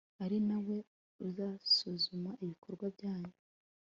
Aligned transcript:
ari 0.23 0.37
na 0.47 0.57
we 0.65 0.77
uzasuzuma 1.27 2.31
ibikorwa 2.43 2.85
byanyu 2.95 3.33